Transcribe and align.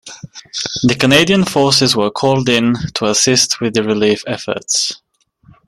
The 0.81 0.95
Canadian 0.95 1.45
Forces 1.45 1.95
were 1.95 2.09
called 2.09 2.49
in 2.49 2.73
to 2.95 3.05
assist 3.05 3.59
with 3.61 3.75
the 3.75 3.83
relief 3.83 4.23
efforts. 4.25 4.99